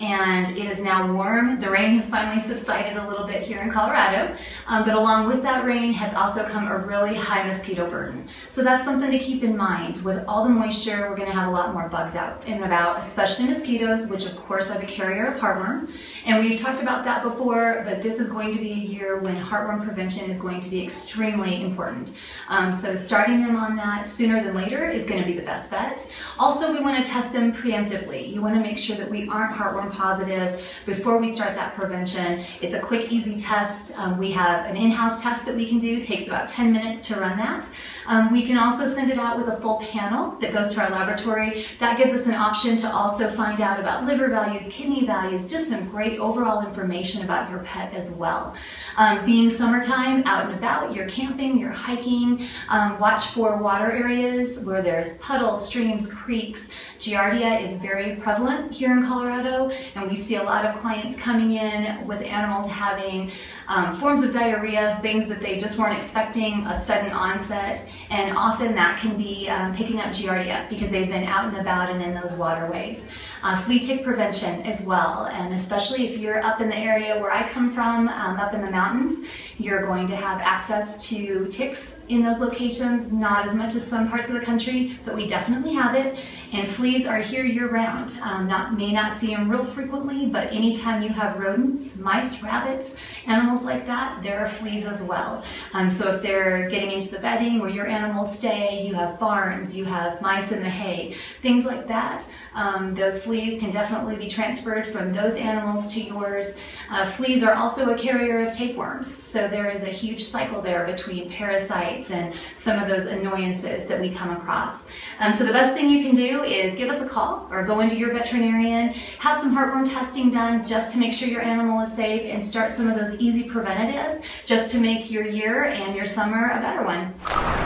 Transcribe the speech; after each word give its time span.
and 0.00 0.56
it 0.58 0.66
is 0.66 0.80
now 0.80 1.12
warm. 1.12 1.58
The 1.60 1.70
rain 1.70 1.96
has 1.96 2.08
finally 2.08 2.40
subsided 2.40 2.96
a 2.96 3.08
little 3.08 3.26
bit 3.26 3.42
here 3.42 3.60
in 3.60 3.70
Colorado, 3.70 4.36
um, 4.66 4.84
but 4.84 4.94
along 4.94 5.28
with 5.28 5.42
that 5.42 5.64
rain 5.64 5.92
has 5.92 6.12
also 6.14 6.44
come 6.44 6.68
a 6.68 6.76
really 6.76 7.14
high 7.14 7.46
mosquito 7.46 7.88
burden. 7.88 8.28
So 8.48 8.62
that's 8.62 8.84
something 8.84 9.10
to 9.10 9.18
keep 9.18 9.42
in 9.42 9.56
mind. 9.56 10.02
With 10.02 10.24
all 10.26 10.44
the 10.44 10.50
moisture, 10.50 11.08
we're 11.08 11.16
gonna 11.16 11.32
have 11.32 11.48
a 11.48 11.50
lot 11.50 11.72
more 11.72 11.88
bugs 11.88 12.16
out 12.16 12.42
and 12.46 12.64
about, 12.64 12.98
especially 12.98 13.46
mosquitoes, 13.46 14.08
which 14.08 14.26
of 14.26 14.36
course 14.36 14.70
are 14.70 14.78
the 14.78 14.86
carrier 14.86 15.26
of 15.26 15.40
heartworm. 15.40 15.90
And 16.26 16.44
we've 16.44 16.60
talked 16.60 16.82
about 16.82 17.04
that 17.04 17.22
before, 17.22 17.82
but 17.86 18.02
this 18.02 18.18
is 18.18 18.28
going 18.28 18.52
to 18.52 18.58
be 18.58 18.72
a 18.72 18.76
year 18.76 19.18
when 19.18 19.36
heartworm 19.36 19.84
prevention 19.84 20.28
is 20.28 20.36
going 20.36 20.60
to 20.60 20.68
be 20.68 20.82
extremely 20.82 21.62
important. 21.62 22.12
Um, 22.48 22.72
so 22.72 22.96
starting 22.96 23.40
them 23.40 23.56
on 23.56 23.76
that 23.76 24.06
sooner 24.06 24.42
than 24.42 24.54
later 24.54 24.88
is 24.88 25.06
gonna 25.06 25.24
be 25.24 25.32
the 25.32 25.42
best 25.42 25.70
bet. 25.70 26.10
Also, 26.38 26.72
we 26.72 26.80
wanna 26.80 27.04
test 27.04 27.32
them 27.32 27.52
preemptively. 27.52 28.32
You 28.32 28.42
wanna 28.42 28.60
make 28.60 28.78
sure 28.82 28.96
that 28.96 29.10
we 29.10 29.28
aren't 29.28 29.54
heartworm 29.54 29.92
positive 29.92 30.62
before 30.84 31.18
we 31.18 31.28
start 31.28 31.54
that 31.54 31.74
prevention. 31.74 32.44
It's 32.60 32.74
a 32.74 32.80
quick, 32.80 33.12
easy 33.12 33.36
test. 33.36 33.96
Um, 33.98 34.18
we 34.18 34.30
have 34.32 34.66
an 34.66 34.76
in-house 34.76 35.22
test 35.22 35.46
that 35.46 35.54
we 35.54 35.68
can 35.68 35.78
do. 35.78 35.98
It 35.98 36.02
takes 36.02 36.26
about 36.26 36.48
10 36.48 36.72
minutes 36.72 37.06
to 37.08 37.16
run 37.16 37.36
that. 37.38 37.70
Um, 38.06 38.32
we 38.32 38.44
can 38.44 38.58
also 38.58 38.86
send 38.86 39.10
it 39.10 39.18
out 39.18 39.36
with 39.38 39.48
a 39.48 39.60
full 39.60 39.78
panel 39.80 40.32
that 40.40 40.52
goes 40.52 40.72
to 40.74 40.82
our 40.82 40.90
laboratory. 40.90 41.66
That 41.78 41.98
gives 41.98 42.12
us 42.12 42.26
an 42.26 42.34
option 42.34 42.76
to 42.78 42.92
also 42.92 43.30
find 43.30 43.60
out 43.60 43.78
about 43.78 44.04
liver 44.04 44.28
values, 44.28 44.66
kidney 44.68 45.06
values, 45.06 45.48
just 45.48 45.68
some 45.68 45.88
great 45.88 46.18
overall 46.18 46.66
information 46.66 47.22
about 47.22 47.50
your 47.50 47.60
pet 47.60 47.92
as 47.94 48.10
well. 48.10 48.54
Um, 48.96 49.24
being 49.24 49.48
summertime, 49.48 50.24
out 50.24 50.46
and 50.46 50.54
about, 50.54 50.94
you're 50.94 51.08
camping, 51.08 51.56
you're 51.58 51.70
hiking, 51.70 52.48
um, 52.68 52.98
watch 52.98 53.26
for 53.26 53.56
water 53.56 53.90
areas 53.90 54.58
where 54.60 54.82
there's 54.82 55.18
puddles, 55.18 55.66
streams, 55.66 56.12
creeks. 56.12 56.68
Giardia 56.98 57.60
is 57.62 57.74
very 57.74 58.16
prevalent 58.16 58.71
here 58.72 58.92
in 58.92 59.06
Colorado, 59.06 59.70
and 59.94 60.08
we 60.08 60.16
see 60.16 60.36
a 60.36 60.42
lot 60.42 60.64
of 60.64 60.76
clients 60.80 61.16
coming 61.16 61.52
in 61.52 62.06
with 62.06 62.22
animals 62.22 62.68
having 62.68 63.30
um, 63.68 63.94
forms 63.94 64.22
of 64.22 64.32
diarrhea, 64.32 64.98
things 65.02 65.28
that 65.28 65.40
they 65.40 65.56
just 65.56 65.78
weren't 65.78 65.96
expecting, 65.96 66.66
a 66.66 66.76
sudden 66.76 67.12
onset, 67.12 67.88
and 68.10 68.36
often 68.36 68.74
that 68.74 68.98
can 68.98 69.16
be 69.16 69.48
um, 69.48 69.74
picking 69.74 70.00
up 70.00 70.08
Giardia 70.08 70.68
because 70.68 70.90
they've 70.90 71.08
been 71.08 71.24
out 71.24 71.48
and 71.48 71.58
about 71.58 71.90
and 71.90 72.02
in 72.02 72.14
those 72.14 72.32
waterways. 72.32 73.06
Uh, 73.42 73.60
flea 73.62 73.80
tick 73.80 74.04
prevention 74.04 74.62
as 74.62 74.82
well, 74.82 75.26
and 75.32 75.52
especially 75.52 76.06
if 76.06 76.18
you're 76.18 76.44
up 76.44 76.60
in 76.60 76.68
the 76.68 76.76
area 76.76 77.18
where 77.20 77.32
I 77.32 77.48
come 77.48 77.72
from, 77.72 78.08
um, 78.08 78.36
up 78.36 78.54
in 78.54 78.60
the 78.60 78.70
mountains, 78.70 79.26
you're 79.58 79.84
going 79.84 80.06
to 80.06 80.16
have 80.16 80.40
access 80.40 81.08
to 81.08 81.46
ticks 81.48 81.98
in 82.08 82.22
those 82.22 82.38
locations, 82.38 83.10
not 83.10 83.44
as 83.44 83.54
much 83.54 83.74
as 83.74 83.86
some 83.86 84.08
parts 84.08 84.28
of 84.28 84.34
the 84.34 84.40
country, 84.40 84.98
but 85.04 85.14
we 85.14 85.26
definitely 85.26 85.74
have 85.74 85.94
it. 85.94 86.18
And 86.52 86.68
fleas 86.68 87.06
are 87.06 87.18
here 87.18 87.44
year 87.44 87.68
round. 87.68 88.16
Um, 88.22 88.46
not, 88.46 88.61
may 88.70 88.92
not 88.92 89.16
see 89.18 89.34
them 89.34 89.50
real 89.50 89.64
frequently, 89.64 90.26
but 90.26 90.52
anytime 90.52 91.02
you 91.02 91.08
have 91.10 91.38
rodents, 91.38 91.96
mice, 91.96 92.42
rabbits, 92.42 92.96
animals 93.26 93.62
like 93.64 93.86
that, 93.86 94.22
there 94.22 94.38
are 94.40 94.46
fleas 94.46 94.84
as 94.84 95.02
well. 95.02 95.42
Um, 95.72 95.88
so 95.88 96.12
if 96.12 96.22
they're 96.22 96.68
getting 96.68 96.90
into 96.90 97.10
the 97.10 97.18
bedding 97.18 97.58
where 97.58 97.70
your 97.70 97.86
animals 97.86 98.36
stay, 98.36 98.86
you 98.86 98.94
have 98.94 99.18
barns, 99.18 99.74
you 99.74 99.84
have 99.84 100.20
mice 100.20 100.52
in 100.52 100.62
the 100.62 100.70
hay, 100.70 101.16
things 101.42 101.64
like 101.64 101.88
that, 101.88 102.26
um, 102.54 102.94
those 102.94 103.24
fleas 103.24 103.58
can 103.58 103.70
definitely 103.70 104.16
be 104.16 104.28
transferred 104.28 104.86
from 104.86 105.12
those 105.12 105.34
animals 105.34 105.92
to 105.94 106.00
yours. 106.00 106.56
Uh, 106.90 107.06
fleas 107.06 107.42
are 107.42 107.54
also 107.54 107.94
a 107.94 107.98
carrier 107.98 108.46
of 108.46 108.52
tapeworms, 108.52 109.12
so 109.12 109.48
there 109.48 109.70
is 109.70 109.82
a 109.82 109.90
huge 109.90 110.22
cycle 110.22 110.60
there 110.60 110.84
between 110.86 111.30
parasites 111.30 112.10
and 112.10 112.34
some 112.54 112.78
of 112.78 112.88
those 112.88 113.06
annoyances 113.06 113.86
that 113.86 113.98
we 114.00 114.10
come 114.10 114.30
across. 114.30 114.86
Um, 115.18 115.32
so 115.32 115.44
the 115.44 115.52
best 115.52 115.74
thing 115.74 115.88
you 115.88 116.02
can 116.04 116.14
do 116.14 116.42
is 116.42 116.74
give 116.74 116.90
us 116.90 117.00
a 117.00 117.08
call 117.08 117.48
or 117.50 117.62
go 117.62 117.80
into 117.80 117.96
your 117.96 118.12
veterinarian, 118.52 118.94
have 119.18 119.36
some 119.36 119.56
heartworm 119.56 119.88
testing 119.88 120.30
done 120.30 120.64
just 120.64 120.92
to 120.92 120.98
make 120.98 121.12
sure 121.12 121.28
your 121.28 121.42
animal 121.42 121.80
is 121.80 121.92
safe 121.92 122.22
and 122.32 122.42
start 122.42 122.70
some 122.70 122.88
of 122.88 122.98
those 122.98 123.18
easy 123.20 123.42
preventatives 123.44 124.22
just 124.44 124.72
to 124.72 124.80
make 124.80 125.10
your 125.10 125.24
year 125.24 125.64
and 125.64 125.94
your 125.96 126.06
summer 126.06 126.50
a 126.50 126.60
better 126.60 126.84
one. 126.84 127.61